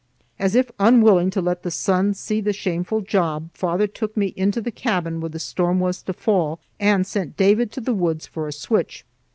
As 0.39 0.55
if 0.55 0.71
unwilling 0.79 1.29
to 1.29 1.41
let 1.41 1.61
the 1.61 1.69
sun 1.69 2.15
see 2.15 2.41
the 2.41 2.53
shameful 2.53 3.01
job, 3.01 3.51
father 3.53 3.85
took 3.85 4.17
me 4.17 4.33
into 4.35 4.59
the 4.59 4.71
cabin 4.71 5.21
where 5.21 5.29
the 5.29 5.37
storm 5.37 5.79
was 5.79 6.01
to 6.01 6.13
fall, 6.13 6.59
and 6.79 7.05
sent 7.05 7.37
David 7.37 7.71
to 7.73 7.81
the 7.81 7.93
woods 7.93 8.25
for 8.25 8.47
a 8.47 8.51
switch. 8.51 9.05